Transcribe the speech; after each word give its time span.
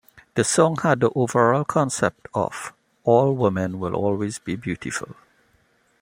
The 0.33 0.43
song 0.43 0.77
had 0.81 0.99
the 1.01 1.11
overall 1.13 1.63
concept 1.63 2.27
of 2.33 2.73
"all 3.03 3.35
women 3.35 3.79
will 3.79 3.93
always 3.93 4.39
be 4.39 4.55
beautiful". 4.55 5.15